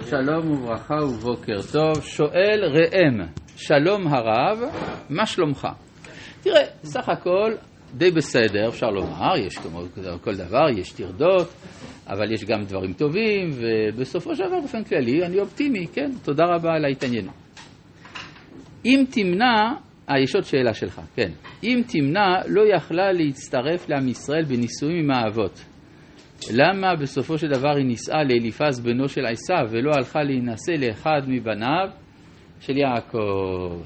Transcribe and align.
שלום 0.00 0.50
וברכה 0.50 0.94
ובוקר 0.94 1.62
טוב. 1.72 2.04
שואל 2.04 2.60
ראם, 2.64 3.20
שלום 3.56 4.06
הרב, 4.06 4.58
מה 5.10 5.26
שלומך? 5.26 5.68
תראה, 6.42 6.60
סך 6.84 7.08
הכל 7.08 7.52
די 7.94 8.10
בסדר, 8.10 8.68
אפשר 8.68 8.86
לומר, 8.86 9.36
יש 9.38 9.58
כמו 9.58 9.80
כל 10.20 10.34
דבר, 10.34 10.68
יש 10.78 10.92
טרדות, 10.92 11.48
אבל 12.06 12.32
יש 12.32 12.44
גם 12.44 12.64
דברים 12.64 12.92
טובים, 12.92 13.50
ובסופו 13.52 14.36
של 14.36 14.44
דבר, 14.46 14.60
באופן 14.60 14.84
כללי, 14.84 15.26
אני 15.26 15.40
אופטימי, 15.40 15.86
כן, 15.86 16.10
תודה 16.22 16.44
רבה 16.44 16.74
על 16.74 16.84
ההתעניינות. 16.84 17.34
אם 18.84 19.04
תמנע, 19.10 19.72
אה, 20.10 20.20
יש 20.22 20.34
עוד 20.34 20.44
שאלה 20.44 20.74
שלך, 20.74 21.00
כן. 21.16 21.30
אם 21.64 21.82
תמנע, 21.86 22.40
לא 22.48 22.62
יכלה 22.76 23.12
להצטרף 23.12 23.88
לעם 23.88 24.08
ישראל 24.08 24.44
בנישואים 24.44 24.98
עם 24.98 25.10
האבות. 25.10 25.71
למה 26.50 26.96
בסופו 26.96 27.38
של 27.38 27.48
דבר 27.48 27.76
היא 27.76 27.84
נישאה 27.84 28.22
לאליפז 28.22 28.80
בנו 28.80 29.08
של 29.08 29.26
עשיו 29.26 29.66
ולא 29.70 29.90
הלכה 29.94 30.22
להינשא 30.22 30.70
לאחד 30.70 31.20
מבניו 31.28 31.88
של 32.60 32.76
יעקב? 32.76 33.82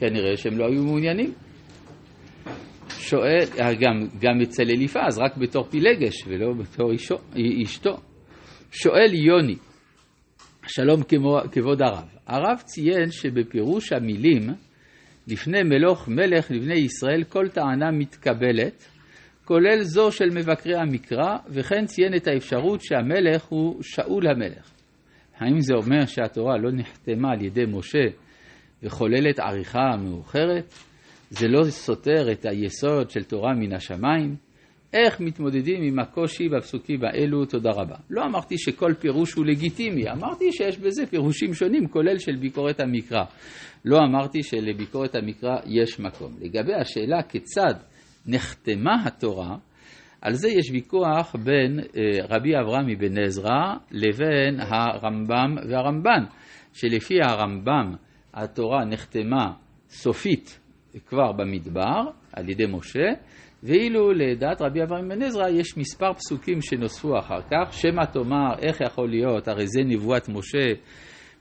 כנראה 0.00 0.36
שהם 0.36 0.58
לא 0.58 0.64
היו 0.64 0.82
מעוניינים. 0.82 1.32
שואל, 2.88 3.40
גם, 3.80 4.08
גם 4.20 4.40
אצל 4.42 4.62
אליפז, 4.62 5.18
רק 5.18 5.36
בתור 5.36 5.64
פילגש 5.64 6.14
ולא 6.26 6.52
בתור 6.52 6.92
אישו, 6.92 7.16
אשתו. 7.62 7.96
שואל 8.72 9.14
יוני, 9.14 9.56
שלום 10.66 11.02
כבוד 11.52 11.82
הרב, 11.82 12.08
הרב 12.26 12.58
ציין 12.64 13.10
שבפירוש 13.10 13.92
המילים 13.92 14.42
לפני 15.28 15.62
מלוך 15.62 16.08
מלך 16.08 16.50
לבני 16.50 16.74
ישראל 16.74 17.24
כל 17.24 17.48
טענה 17.48 17.90
מתקבלת 17.90 18.93
כולל 19.44 19.82
זו 19.82 20.12
של 20.12 20.30
מבקרי 20.34 20.76
המקרא, 20.76 21.36
וכן 21.48 21.84
ציין 21.86 22.14
את 22.16 22.26
האפשרות 22.26 22.80
שהמלך 22.82 23.44
הוא 23.44 23.82
שאול 23.82 24.26
המלך. 24.26 24.70
האם 25.38 25.60
זה 25.60 25.74
אומר 25.74 26.06
שהתורה 26.06 26.56
לא 26.58 26.70
נחתמה 26.72 27.32
על 27.32 27.42
ידי 27.42 27.64
משה 27.68 28.04
וחוללת 28.82 29.38
עריכה 29.38 29.96
מאוחרת? 29.98 30.72
זה 31.30 31.48
לא 31.48 31.64
סותר 31.64 32.32
את 32.32 32.46
היסוד 32.46 33.10
של 33.10 33.24
תורה 33.24 33.54
מן 33.54 33.72
השמיים? 33.72 34.36
איך 34.92 35.20
מתמודדים 35.20 35.82
עם 35.82 35.98
הקושי 35.98 36.48
בפסוקים 36.48 37.00
האלו? 37.04 37.44
תודה 37.44 37.70
רבה. 37.70 37.96
לא 38.10 38.22
אמרתי 38.24 38.58
שכל 38.58 38.94
פירוש 38.98 39.32
הוא 39.32 39.46
לגיטימי, 39.46 40.10
אמרתי 40.10 40.52
שיש 40.52 40.78
בזה 40.78 41.06
פירושים 41.06 41.54
שונים, 41.54 41.88
כולל 41.88 42.18
של 42.18 42.36
ביקורת 42.36 42.80
המקרא. 42.80 43.24
לא 43.84 43.98
אמרתי 43.98 44.42
שלביקורת 44.42 45.14
המקרא 45.14 45.56
יש 45.66 46.00
מקום. 46.00 46.32
לגבי 46.40 46.74
השאלה 46.74 47.22
כיצד 47.22 47.74
נחתמה 48.26 49.04
התורה, 49.06 49.56
על 50.20 50.34
זה 50.34 50.48
יש 50.48 50.70
ויכוח 50.70 51.36
בין 51.44 51.80
אה, 51.80 52.36
רבי 52.36 52.56
אברהם 52.56 52.90
אבן 52.90 53.18
עזרא 53.18 53.74
לבין 53.90 54.60
הרמב"ם 54.60 55.56
והרמב"ן, 55.68 56.24
שלפי 56.72 57.14
הרמב"ם 57.22 57.94
התורה 58.34 58.84
נחתמה 58.84 59.52
סופית 59.88 60.60
כבר 61.06 61.32
במדבר 61.32 62.02
על 62.32 62.48
ידי 62.48 62.66
משה, 62.66 63.08
ואילו 63.62 64.12
לדעת 64.12 64.62
רבי 64.62 64.82
אברהם 64.82 65.08
בן 65.08 65.22
עזרא 65.22 65.48
יש 65.48 65.76
מספר 65.76 66.12
פסוקים 66.12 66.60
שנוספו 66.60 67.18
אחר 67.18 67.40
כך, 67.50 67.72
שמא 67.72 68.04
תאמר 68.12 68.58
איך 68.58 68.80
יכול 68.80 69.10
להיות, 69.10 69.48
הרי 69.48 69.66
זה 69.66 69.80
נבואת 69.84 70.28
משה 70.28 70.72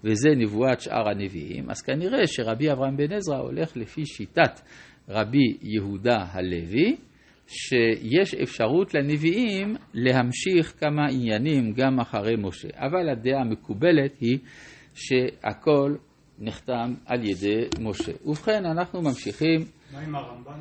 וזה 0.04 0.30
נבואת 0.38 0.82
שאר 0.82 1.10
הנביאים, 1.10 1.70
אז 1.70 1.82
כנראה 1.82 2.28
שרבי 2.28 2.72
אברהם 2.72 2.98
בן 2.98 3.14
עזרא 3.14 3.38
הולך 3.38 3.78
לפי 3.78 4.06
שיטת 4.06 4.60
רבי 5.10 5.58
יהודה 5.62 6.26
הלוי, 6.32 6.96
שיש 7.48 8.34
אפשרות 8.34 8.94
לנביאים 8.94 9.76
להמשיך 9.94 10.74
כמה 10.80 11.08
עניינים 11.12 11.74
גם 11.74 12.00
אחרי 12.00 12.36
משה. 12.38 12.68
אבל 12.76 13.10
הדעה 13.10 13.42
המקובלת 13.42 14.18
היא 14.20 14.38
שהכל 14.94 15.96
נחתם 16.40 16.94
על 17.06 17.24
ידי 17.24 17.68
משה. 17.80 18.12
ובכן, 18.26 18.66
אנחנו 18.66 19.02
ממשיכים. 19.02 19.60
מה 19.94 20.00
עם 20.00 20.16
הרמב"ן? 20.16 20.60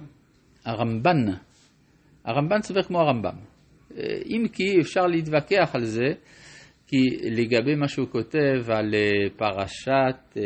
הרמב"ן. 0.64 1.32
הרמב"ן 2.24 2.62
סובר 2.62 2.82
כמו 2.82 3.00
הרמב"ם. 3.00 3.36
אם 4.26 4.48
כי 4.52 4.80
אפשר 4.80 5.06
להתווכח 5.06 5.70
על 5.74 5.84
זה, 5.84 6.12
כי 6.86 6.96
לגבי 7.30 7.74
מה 7.74 7.88
שהוא 7.88 8.08
כותב 8.08 8.70
על 8.70 8.94
אה, 8.94 9.30
פרשת... 9.36 10.38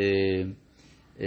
אה, 1.21 1.27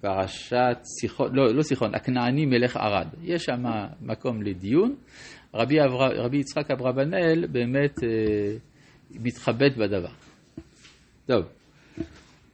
פרשת 0.00 0.78
סיחון, 1.00 1.30
לא, 1.34 1.54
לא 1.54 1.62
סיחון, 1.62 1.94
הכנעני 1.94 2.46
מלך 2.46 2.76
ערד. 2.76 3.06
יש 3.22 3.44
שם 3.44 3.62
מקום 4.00 4.42
לדיון. 4.42 4.94
רבי, 5.54 5.80
אבר, 5.80 6.24
רבי 6.24 6.36
יצחק 6.36 6.70
אברבנאל 6.70 7.46
באמת 7.46 8.04
אה, 8.04 8.08
מתחבט 9.20 9.76
בדבר. 9.76 10.12
טוב, 11.26 11.44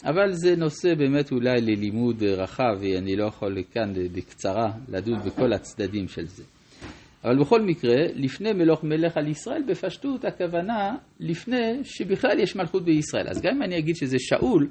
אבל 0.05 0.33
זה 0.33 0.57
נושא 0.57 0.95
באמת 0.95 1.33
אולי 1.33 1.61
ללימוד 1.61 2.23
רחב, 2.23 2.77
ואני 2.81 3.17
לא 3.17 3.25
יכול 3.25 3.57
כאן 3.73 3.93
בקצרה 4.13 4.73
לדון 4.89 5.19
בכל 5.19 5.53
הצדדים 5.53 6.09
של 6.09 6.27
זה. 6.27 6.43
אבל 7.25 7.41
בכל 7.41 7.63
מקרה, 7.63 7.97
לפני 8.15 8.53
מלוך 8.53 8.85
מלך 8.85 9.17
על 9.17 9.29
ישראל, 9.29 9.63
בפשטות 9.69 10.25
הכוונה 10.25 10.97
לפני 11.21 11.85
שבכלל 11.85 12.41
יש 12.41 12.57
מלכות 12.57 12.85
בישראל. 12.85 13.29
אז 13.29 13.43
גם 13.43 13.57
אם 13.57 13.63
אני 13.63 13.79
אגיד 13.79 13.97
שזה 13.97 14.17
שאול, 14.19 14.69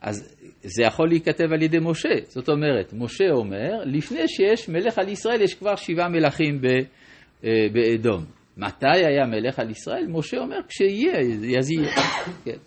אז 0.00 0.36
זה 0.62 0.82
יכול 0.82 1.08
להיכתב 1.08 1.52
על 1.52 1.62
ידי 1.62 1.78
משה. 1.80 2.14
זאת 2.28 2.48
אומרת, 2.48 2.92
משה 2.92 3.30
אומר, 3.30 3.82
לפני 3.84 4.28
שיש 4.28 4.68
מלך 4.68 4.98
על 4.98 5.08
ישראל, 5.08 5.42
יש 5.42 5.54
כבר 5.54 5.76
שבעה 5.76 6.08
מלכים 6.08 6.60
ב, 6.60 6.66
אה, 7.44 7.50
באדום. 7.72 8.24
מתי 8.56 8.86
היה 9.06 9.26
מלך 9.26 9.58
על 9.58 9.70
ישראל? 9.70 10.06
משה 10.08 10.38
אומר, 10.38 10.56
כשיהיה, 10.68 11.18
אז 11.58 11.70
יהיה. 11.70 11.90
כן. 12.44 12.58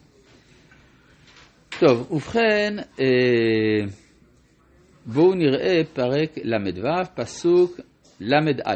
טוב, 1.80 2.12
ובכן, 2.12 2.76
אה, 3.00 3.86
בואו 5.06 5.34
נראה 5.34 5.82
פרק 5.94 6.38
ל"ו, 6.44 7.06
פסוק 7.16 7.80
ל"א. 8.20 8.76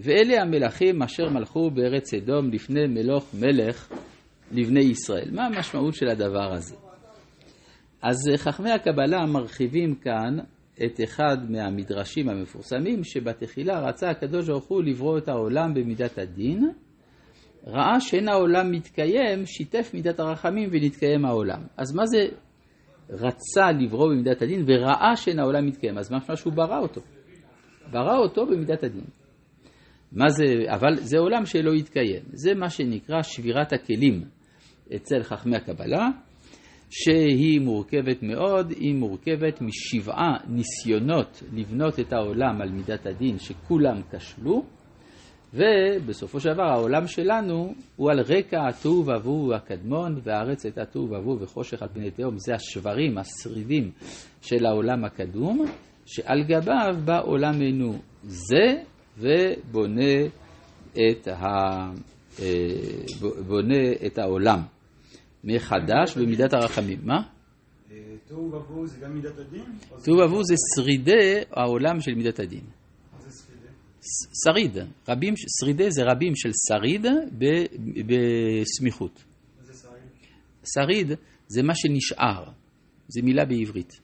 ואלה 0.00 0.42
המלכים 0.42 1.02
אשר 1.02 1.28
מלכו 1.28 1.70
בארץ 1.70 2.14
אדום 2.14 2.50
לפני 2.50 2.86
מלוך 2.86 3.34
מלך 3.34 3.92
לבני 4.52 4.84
ישראל. 4.84 5.30
מה 5.32 5.46
המשמעות 5.46 5.94
של 5.94 6.08
הדבר 6.08 6.52
הזה? 6.52 6.89
אז 8.02 8.16
חכמי 8.36 8.70
הקבלה 8.70 9.26
מרחיבים 9.26 9.94
כאן 9.94 10.38
את 10.84 11.00
אחד 11.04 11.36
מהמדרשים 11.50 12.28
המפורסמים, 12.28 13.04
שבתחילה 13.04 13.80
רצה 13.80 14.10
הקדוש 14.10 14.48
ברוך 14.48 14.68
הוא 14.68 14.82
לברוא 14.82 15.18
את 15.18 15.28
העולם 15.28 15.74
במידת 15.74 16.18
הדין, 16.18 16.70
ראה 17.66 18.00
שאין 18.00 18.28
העולם 18.28 18.70
מתקיים, 18.70 19.46
שיתף 19.46 19.90
מידת 19.94 20.20
הרחמים 20.20 20.68
ונתקיים 20.72 21.24
העולם. 21.24 21.62
אז 21.76 21.94
מה 21.94 22.06
זה 22.06 22.18
רצה 23.10 23.72
לברוא 23.80 24.08
במידת 24.08 24.42
הדין 24.42 24.64
וראה 24.66 25.16
שאין 25.16 25.38
העולם 25.38 25.66
מתקיים? 25.66 25.98
אז 25.98 26.12
משמע 26.12 26.36
שהוא 26.36 26.52
ברא 26.52 26.78
אותו. 26.78 27.00
ברא 27.90 28.16
אותו 28.16 28.46
במידת 28.46 28.84
הדין. 28.84 29.04
מה 30.12 30.28
זה, 30.28 30.44
אבל 30.74 30.96
זה 30.96 31.18
עולם 31.18 31.44
שלא 31.44 31.70
יתקיים. 31.70 32.22
זה 32.32 32.54
מה 32.54 32.70
שנקרא 32.70 33.22
שבירת 33.22 33.72
הכלים 33.72 34.24
אצל 34.96 35.22
חכמי 35.22 35.56
הקבלה. 35.56 36.08
שהיא 36.90 37.60
מורכבת 37.60 38.22
מאוד, 38.22 38.70
היא 38.70 38.94
מורכבת 38.94 39.60
משבעה 39.60 40.36
ניסיונות 40.48 41.42
לבנות 41.52 42.00
את 42.00 42.12
העולם 42.12 42.60
על 42.60 42.70
מידת 42.70 43.06
הדין 43.06 43.38
שכולם 43.38 44.00
כשלו, 44.12 44.64
ובסופו 45.54 46.40
של 46.40 46.52
דבר 46.52 46.62
העולם 46.62 47.06
שלנו 47.06 47.74
הוא 47.96 48.10
על 48.10 48.20
רקע 48.20 48.68
התוהו 48.68 49.06
ובוהו 49.06 49.54
הקדמון, 49.54 50.20
והארץ 50.22 50.64
הייתה 50.64 50.84
תוהו 50.84 51.04
ובוהו 51.04 51.40
וחושך 51.40 51.82
על 51.82 51.88
פני 51.88 52.10
תהום, 52.10 52.38
זה 52.38 52.54
השברים, 52.54 53.18
השרידים 53.18 53.90
של 54.42 54.66
העולם 54.66 55.04
הקדום, 55.04 55.64
שעל 56.06 56.42
גביו 56.42 56.94
בא 57.04 57.20
עולמנו 57.22 57.98
זה 58.22 58.82
ובונה 59.18 60.26
את, 60.92 61.28
ה... 61.28 61.46
אה, 62.42 63.26
בונה 63.46 63.92
את 64.06 64.18
העולם. 64.18 64.60
מחדש 65.44 66.16
במידת 66.16 66.52
הרחמים. 66.52 66.98
מה? 67.02 67.22
אה, 67.90 67.96
תוהו 68.28 68.52
ובוהו 68.52 68.86
זה 68.86 69.00
גם 69.00 69.14
מידת 69.14 69.38
הדין? 69.38 69.64
תוהו 70.04 70.18
ובוהו 70.18 70.44
זה 70.44 70.54
שרידי 70.76 71.42
העולם 71.50 72.00
של 72.00 72.14
מידת 72.14 72.40
הדין. 72.40 72.64
שריד, 74.44 74.76
רבים, 75.08 75.34
שרידי 75.60 75.90
זה 75.90 76.02
רבים 76.04 76.36
של 76.36 76.50
שריד 76.68 77.06
בסמיכות. 78.06 79.24
מה 79.58 79.64
זה 79.64 79.72
שריד? 79.74 80.02
שריד 80.64 81.18
זה 81.48 81.62
מה 81.62 81.74
שנשאר, 81.74 82.44
זה 83.08 83.22
מילה 83.22 83.44
בעברית. 83.44 84.00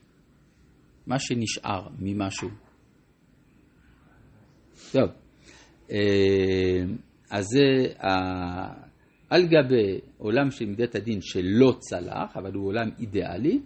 מה 1.07 1.19
שנשאר 1.19 1.87
ממשהו. 1.99 2.49
טוב, 4.91 5.09
אה, 5.91 5.97
אז 7.29 7.45
זה 7.45 7.93
על 9.29 9.47
גבי 9.47 9.99
עולם 10.17 10.51
של 10.51 10.65
מידת 10.65 10.95
הדין 10.95 11.19
שלא 11.21 11.75
צלח, 11.79 12.37
אבל 12.37 12.53
הוא 12.53 12.67
עולם 12.67 12.89
אידיאלי, 12.99 13.59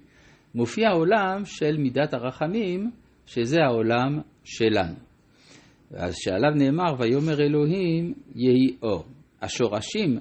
מופיע 0.55 0.89
עולם 0.89 1.41
של 1.45 1.77
מידת 1.77 2.13
הרחמים, 2.13 2.91
שזה 3.25 3.57
העולם 3.63 4.19
שלנו. 4.43 4.95
אז 5.93 6.13
שעליו 6.17 6.51
נאמר, 6.55 6.93
ויאמר 6.99 7.41
אלוהים 7.41 8.13
יהי 8.35 8.77
אור. 8.83 9.05
השורשים 9.41 10.19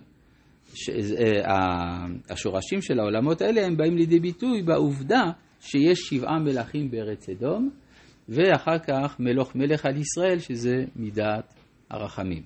ש- 0.74 0.90
אה, 0.90 2.06
השורשים 2.30 2.82
של 2.82 3.00
העולמות 3.00 3.42
האלה 3.42 3.66
הם 3.66 3.76
באים 3.76 3.96
לידי 3.96 4.20
ביטוי 4.20 4.62
בעובדה 4.62 5.22
שיש 5.60 5.98
שבעה 5.98 6.38
מלכים 6.38 6.90
בארץ 6.90 7.28
אדום, 7.28 7.70
ואחר 8.28 8.78
כך 8.78 9.16
מלוך 9.20 9.56
מלך 9.56 9.86
על 9.86 9.96
ישראל, 9.96 10.38
שזה 10.38 10.84
מידת 10.96 11.54
הרחמים. 11.90 12.42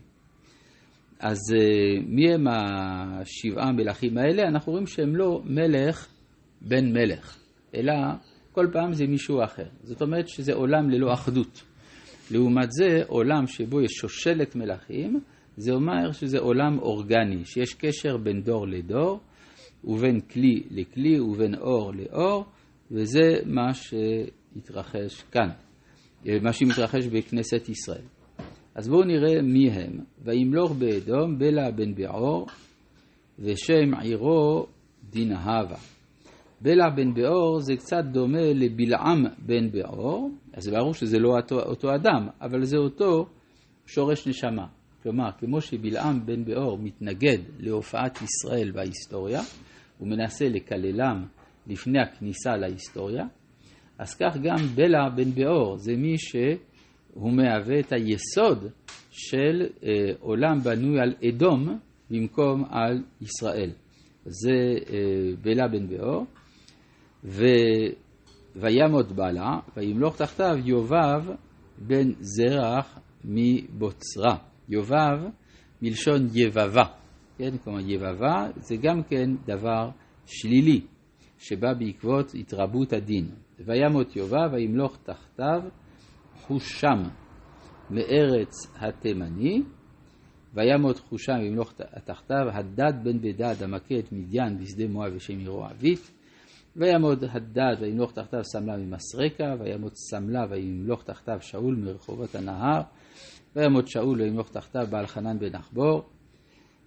אז 1.24 1.38
אה, 1.56 2.00
מי 2.06 2.32
הם 2.34 2.46
השבעה 2.48 3.72
מלכים 3.72 4.18
האלה? 4.18 4.42
אנחנו 4.42 4.72
רואים 4.72 4.86
שהם 4.86 5.16
לא 5.16 5.42
מלך 5.44 6.08
בן 6.60 6.92
מלך, 6.92 7.38
אלא 7.74 7.92
כל 8.52 8.66
פעם 8.72 8.92
זה 8.92 9.06
מישהו 9.06 9.44
אחר. 9.44 9.66
זאת 9.82 10.02
אומרת 10.02 10.28
שזה 10.28 10.52
עולם 10.52 10.90
ללא 10.90 11.12
אחדות. 11.12 11.64
לעומת 12.30 12.72
זה, 12.72 13.02
עולם 13.06 13.46
שבו 13.46 13.80
יש 13.80 13.92
שושלת 13.92 14.56
מלכים, 14.56 15.20
זה 15.56 15.72
אומר 15.72 16.12
שזה 16.12 16.38
עולם 16.38 16.78
אורגני, 16.78 17.44
שיש 17.44 17.74
קשר 17.74 18.16
בין 18.16 18.42
דור 18.42 18.66
לדור, 18.66 19.20
ובין 19.84 20.20
כלי 20.20 20.62
לכלי, 20.70 21.20
ובין 21.20 21.54
אור 21.54 21.92
לאור, 21.94 22.44
וזה 22.90 23.36
מה 23.46 23.74
שהתרחש 23.74 25.22
כאן, 25.32 25.48
מה 26.42 26.52
שמתרחש 26.52 27.06
בכנסת 27.06 27.68
ישראל. 27.68 28.13
אז 28.74 28.88
בואו 28.88 29.04
נראה 29.04 29.42
מי 29.42 29.70
הם. 29.70 29.98
וימלוך 30.24 30.72
באדום 30.72 31.38
בלע 31.38 31.70
בן 31.70 31.94
בעור, 31.94 32.46
ושם 33.38 33.94
עירו 34.00 34.66
דינהבה. 35.10 35.76
בלע 36.60 36.90
בן 36.90 37.14
בעור 37.14 37.60
זה 37.60 37.76
קצת 37.76 38.04
דומה 38.12 38.52
לבלעם 38.54 39.24
בן 39.38 39.70
בעור, 39.70 40.30
אז 40.52 40.68
ברור 40.68 40.94
שזה 40.94 41.18
לא 41.18 41.36
אותו, 41.36 41.60
אותו 41.60 41.94
אדם, 41.94 42.28
אבל 42.40 42.64
זה 42.64 42.76
אותו 42.76 43.26
שורש 43.86 44.26
נשמה. 44.26 44.66
כלומר, 45.02 45.30
כמו 45.38 45.60
שבלעם 45.60 46.26
בן 46.26 46.44
בעור 46.44 46.78
מתנגד 46.78 47.38
להופעת 47.58 48.18
ישראל 48.22 48.70
בהיסטוריה, 48.70 49.40
הוא 49.98 50.08
מנסה 50.08 50.48
לקללם 50.48 51.26
לפני 51.66 51.98
הכניסה 52.00 52.56
להיסטוריה, 52.56 53.24
אז 53.98 54.14
כך 54.14 54.36
גם 54.42 54.56
בלע 54.74 55.08
בן 55.16 55.30
בעור 55.30 55.76
זה 55.76 55.96
מי 55.96 56.18
שהוא 57.14 57.32
מהווה 57.32 57.80
את 57.80 57.92
היסוד 57.92 58.66
של 59.10 59.66
אה, 59.84 60.12
עולם 60.20 60.58
בנוי 60.60 61.00
על 61.00 61.14
אדום 61.28 61.78
במקום 62.10 62.64
על 62.70 63.02
ישראל. 63.20 63.70
זה 64.24 64.74
אה, 64.90 65.32
בלע 65.42 65.68
בן 65.68 65.88
בעור. 65.88 66.26
ו... 67.24 67.44
וימות 68.56 69.12
בלע, 69.12 69.58
וימלוך 69.76 70.16
תחתיו 70.16 70.56
יובב 70.64 71.24
בן 71.78 72.10
זרח 72.20 72.98
מבוצרה. 73.24 74.36
יובב 74.68 75.18
מלשון 75.82 76.26
יבבה, 76.34 76.84
כן, 77.38 77.58
כלומר 77.64 77.80
יבבה 77.80 78.48
זה 78.56 78.76
גם 78.76 79.02
כן 79.02 79.30
דבר 79.46 79.90
שלילי, 80.26 80.80
שבא 81.38 81.74
בעקבות 81.78 82.34
התרבות 82.34 82.92
הדין. 82.92 83.26
וימות 83.66 84.16
יובב 84.16 84.52
וימלוך 84.52 84.98
תחתיו 85.02 85.62
חושם 86.42 87.02
מארץ 87.90 88.52
התימני, 88.76 89.62
וימות 90.54 90.98
חושם 90.98 91.36
וימלוך 91.40 91.72
תחתיו. 92.04 92.46
הדד 92.52 92.92
בן 93.04 93.20
בדד 93.20 93.62
המכה 93.62 93.98
את 93.98 94.12
מדיין 94.12 94.58
בשדה 94.58 94.88
מואב 94.88 95.12
ושם 95.16 95.38
עירו 95.38 95.64
עבית. 95.64 96.10
ויעמוד 96.76 97.24
הדד 97.24 97.76
וימלוך 97.80 98.12
תחתיו 98.12 98.44
סמלה 98.44 98.76
ממסרקה, 98.76 99.54
ויעמוד 99.60 99.92
סמלה 99.94 100.46
וימלוך 100.50 101.02
תחתיו 101.02 101.38
שאול 101.40 101.74
מרחובות 101.74 102.34
הנהר, 102.34 102.80
ויעמוד 103.56 103.88
שאול 103.88 104.20
וימלוך 104.20 104.50
תחתיו 104.50 104.86
בעל 104.90 105.06
חנן 105.06 105.38
בן 105.38 105.54
עכבור, 105.54 106.02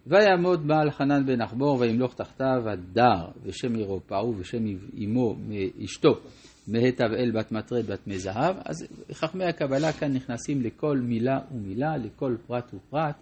ויעמוד 0.07 0.67
בעל 0.67 0.91
חנן 0.91 1.25
בן 1.25 1.41
עכבור 1.41 1.79
וימלוך 1.79 2.13
תחתיו 2.15 2.69
הדר 2.69 3.27
ושם 3.43 3.75
עירו 3.75 3.99
פרעה 4.07 4.29
ושם 4.29 4.63
אמו 5.03 5.35
אשתו 5.83 6.09
מהתבאל 6.67 7.31
בת 7.31 7.51
מטרד 7.51 7.85
בת 7.85 8.07
מזהב. 8.07 8.55
אז 8.65 8.87
חכמי 9.11 9.45
הקבלה 9.45 9.93
כאן 9.93 10.13
נכנסים 10.13 10.61
לכל 10.61 10.97
מילה 10.97 11.39
ומילה, 11.51 11.97
לכל 11.97 12.35
פרט 12.47 12.73
ופרט, 12.73 13.15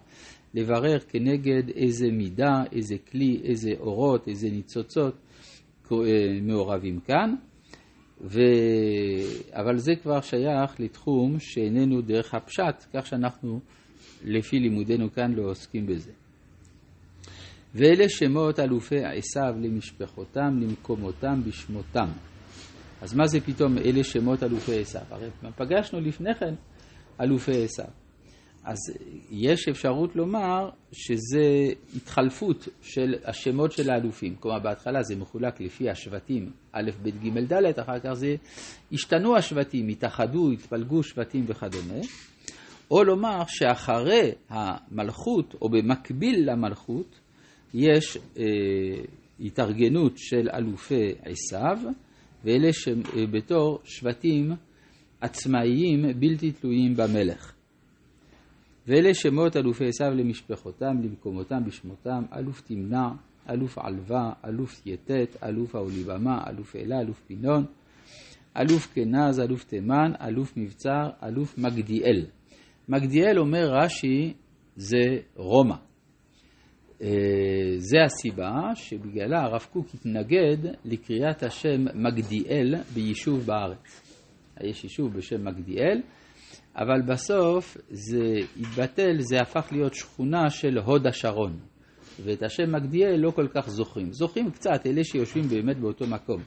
לברר 0.54 0.98
כנגד 0.98 1.68
איזה 1.74 2.06
מידה, 2.12 2.64
איזה 2.72 2.94
כלי, 3.10 3.40
איזה 3.44 3.70
אורות, 3.80 4.28
איזה 4.28 4.48
ניצוצות. 4.50 5.14
מעורבים 6.42 7.00
כאן, 7.00 7.34
ו... 8.20 8.40
אבל 9.52 9.78
זה 9.78 9.92
כבר 10.02 10.20
שייך 10.20 10.80
לתחום 10.80 11.38
שאיננו 11.38 12.00
דרך 12.00 12.34
הפשט, 12.34 12.84
כך 12.94 13.06
שאנחנו 13.06 13.60
לפי 14.24 14.58
לימודנו 14.58 15.12
כאן 15.12 15.32
לא 15.32 15.50
עוסקים 15.50 15.86
בזה. 15.86 16.12
ואלה 17.74 18.08
שמות 18.08 18.60
אלופי 18.60 19.04
עשיו 19.04 19.54
למשפחותם, 19.60 20.58
למקומותם, 20.60 21.40
בשמותם. 21.46 22.08
אז 23.00 23.14
מה 23.14 23.26
זה 23.26 23.40
פתאום 23.40 23.78
אלה 23.78 24.04
שמות 24.04 24.42
אלופי 24.42 24.80
עשיו? 24.80 25.02
הרי 25.10 25.28
פגשנו 25.56 26.00
לפני 26.00 26.34
כן 26.34 26.54
אלופי 27.20 27.64
עשיו. 27.64 27.86
אז 28.66 28.76
יש 29.30 29.68
אפשרות 29.68 30.16
לומר 30.16 30.70
שזה 30.92 31.72
התחלפות 31.96 32.68
של 32.82 33.14
השמות 33.24 33.72
של 33.72 33.90
האלופים. 33.90 34.34
כלומר, 34.40 34.58
בהתחלה 34.58 35.02
זה 35.02 35.16
מחולק 35.16 35.60
לפי 35.60 35.90
השבטים 35.90 36.50
א', 36.72 36.90
ב', 37.02 37.08
ג', 37.08 37.52
ד', 37.52 37.78
אחר 37.78 37.98
כך 37.98 38.12
זה 38.12 38.34
השתנו 38.92 39.36
השבטים, 39.36 39.88
התאחדו, 39.88 40.50
התפלגו 40.50 41.02
שבטים 41.02 41.44
וכדומה. 41.48 42.00
או 42.90 43.04
לומר 43.04 43.42
שאחרי 43.48 44.32
המלכות, 44.48 45.54
או 45.62 45.68
במקביל 45.68 46.50
למלכות, 46.50 47.20
יש 47.74 48.18
אה, 48.38 48.42
התארגנות 49.40 50.12
של 50.16 50.48
אלופי 50.54 51.12
עשיו, 51.24 51.78
ואלה 52.46 52.72
שבתור 52.72 53.78
שבטים 53.84 54.52
עצמאיים 55.20 56.02
בלתי 56.20 56.52
תלויים 56.52 56.94
במלך. 56.94 57.52
ואלה 58.86 59.14
שמות 59.14 59.56
אלופי 59.56 59.84
עשיו 59.88 60.10
למשפחותם, 60.14 60.96
למקומותם, 61.02 61.64
בשמותם, 61.66 62.22
אלוף 62.36 62.60
תמנע, 62.60 63.08
אלוף 63.50 63.78
עלווה, 63.78 64.32
אלוף 64.46 64.86
יתת, 64.86 65.36
אלוף 65.44 65.74
האוליבמה, 65.74 66.44
אלוף 66.50 66.76
אלה, 66.76 67.00
אלוף 67.00 67.20
פינון, 67.26 67.64
אלוף 68.56 68.92
כנז, 68.94 69.40
אלוף 69.40 69.64
תימן, 69.64 70.12
אלוף 70.20 70.56
מבצר, 70.56 71.10
אלוף 71.22 71.58
מגדיאל. 71.58 72.26
מגדיאל 72.88 73.38
אומר 73.38 73.70
רש"י 73.72 74.34
זה 74.76 75.18
רומא. 75.36 75.76
זה 77.78 78.04
הסיבה 78.04 78.60
שבגללה 78.74 79.42
הרב 79.42 79.66
קוק 79.72 79.86
התנגד 79.94 80.56
לקריאת 80.84 81.42
השם 81.42 81.84
מגדיאל 81.94 82.74
ביישוב 82.94 83.46
בארץ. 83.46 84.02
יש 84.60 84.84
יישוב 84.84 85.12
בשם 85.16 85.44
מגדיאל, 85.44 86.00
אבל 86.76 87.02
בסוף 87.08 87.76
זה 87.90 88.32
התבטל, 88.60 89.16
זה 89.18 89.36
הפך 89.40 89.68
להיות 89.72 89.94
שכונה 89.94 90.50
של 90.50 90.78
הוד 90.78 91.06
השרון. 91.06 91.58
ואת 92.24 92.42
השם 92.42 92.72
מגדיאל 92.72 93.16
לא 93.16 93.30
כל 93.30 93.48
כך 93.54 93.68
זוכרים. 93.68 94.12
זוכרים 94.12 94.50
קצת 94.50 94.86
אלה 94.86 95.04
שיושבים 95.04 95.44
באמת 95.48 95.76
באותו 95.76 96.06
מקום. 96.06 96.42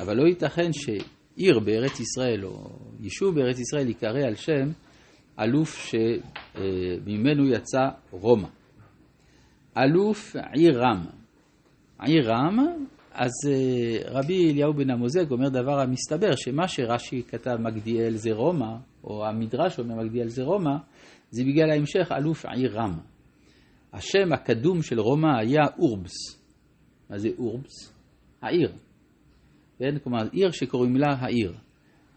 אבל 0.00 0.16
לא 0.16 0.26
ייתכן 0.28 0.72
שעיר 0.72 1.58
בארץ 1.58 2.00
ישראל 2.00 2.44
או 2.44 2.78
יישוב 3.00 3.34
בארץ 3.34 3.58
ישראל 3.58 3.86
ייקרא 3.88 4.26
על 4.26 4.34
שם 4.34 4.68
אלוף 5.40 5.90
שממנו 5.90 7.48
יצא 7.48 7.88
רומא. 8.10 8.48
אלוף 9.78 10.36
עיר 10.52 10.80
רם. 10.82 11.04
עיר 12.00 12.30
רם, 12.30 12.58
אז 13.12 13.32
רבי 14.08 14.50
אליהו 14.50 14.74
בן 14.74 14.90
המוזג 14.90 15.30
אומר 15.30 15.48
דבר 15.48 15.80
המסתבר, 15.80 16.36
שמה 16.36 16.68
שרש"י 16.68 17.22
כתב 17.22 17.56
מגדיאל 17.60 18.16
זה 18.16 18.32
רומא, 18.32 18.76
או 19.04 19.26
המדרש 19.26 19.78
אומר 19.78 19.94
מגדיאל 19.94 20.28
זה 20.28 20.42
רומא, 20.42 20.76
זה 21.30 21.44
בגלל 21.44 21.70
ההמשך 21.70 22.12
אלוף 22.12 22.46
עיר 22.46 22.80
רם. 22.80 22.98
השם 23.92 24.32
הקדום 24.32 24.82
של 24.82 25.00
רומא 25.00 25.38
היה 25.38 25.62
אורבס. 25.78 26.42
מה 27.10 27.18
זה 27.18 27.28
אורבס? 27.38 27.92
העיר. 28.42 28.72
כן? 29.78 29.98
כלומר, 29.98 30.22
עיר 30.32 30.50
שקוראים 30.50 30.96
לה 30.96 31.14
העיר. 31.18 31.54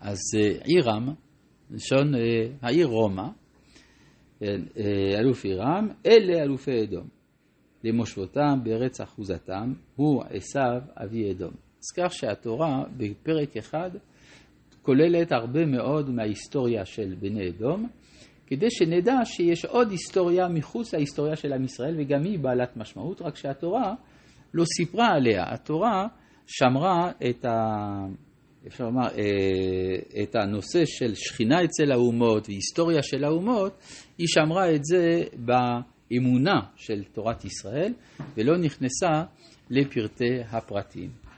אז 0.02 0.20
עיר 0.64 0.90
רם, 0.90 1.14
לשון 1.72 2.12
העיר 2.62 2.88
רומא, 2.88 3.28
אלוף 5.20 5.46
עירם, 5.46 5.88
אלה 6.06 6.44
אלופי 6.44 6.84
אדום. 6.84 7.19
למושבותם 7.84 8.60
בארץ 8.64 9.02
אחוזתם, 9.02 9.74
הוא 9.96 10.24
עשיו 10.30 10.82
אבי 11.04 11.32
אדום. 11.32 11.52
אז 11.80 11.92
כך 11.98 12.14
שהתורה 12.14 12.84
בפרק 12.98 13.58
אחד 13.58 13.90
כוללת 14.82 15.32
הרבה 15.32 15.66
מאוד 15.66 16.10
מההיסטוריה 16.10 16.86
של 16.86 17.16
בני 17.20 17.50
אדום, 17.50 17.88
כדי 18.48 18.68
שנדע 18.70 19.16
שיש 19.24 19.66
עוד 19.66 19.92
היסטוריה 19.92 20.48
מחוץ 20.48 20.94
להיסטוריה 20.94 21.36
של 21.36 21.54
עם 21.54 21.64
ישראל, 21.64 21.96
וגם 21.98 22.24
היא 22.24 22.40
בעלת 22.40 22.78
משמעות, 22.78 23.22
רק 23.22 23.36
שהתורה 23.36 23.94
לא 24.54 24.64
סיפרה 24.78 25.08
עליה. 25.08 25.44
התורה 25.54 26.08
שמרה 26.48 27.12
את, 27.30 27.46
ה... 27.46 27.56
אפשר 28.68 28.84
לומר, 28.84 29.08
את 30.24 30.36
הנושא 30.36 30.86
של 30.86 31.16
שכינה 31.16 31.64
אצל 31.64 31.92
האומות 31.92 32.50
והיסטוריה 32.50 33.04
של 33.04 33.24
האומות, 33.24 33.74
היא 34.18 34.28
שמרה 34.28 34.76
את 34.76 34.86
זה 34.86 35.24
האמונה 36.12 36.60
של 36.76 37.04
תורת 37.04 37.46
ישראל, 37.46 37.94
ולא 38.38 38.58
נכנסה 38.58 39.24
לפרטי 39.70 40.40
הפרטים. 40.52 41.29